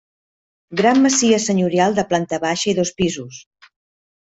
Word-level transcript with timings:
Gran 0.81 1.01
masia 1.03 1.39
senyorial 1.45 2.01
de 2.01 2.07
planta 2.15 2.43
baixa 2.49 2.69
i 2.75 2.79
dos 2.83 2.97
pisos. 3.03 3.43